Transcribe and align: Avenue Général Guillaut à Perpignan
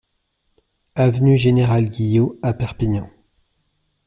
Avenue 0.95 1.37
Général 1.37 1.85
Guillaut 1.87 2.39
à 2.41 2.53
Perpignan 2.53 3.07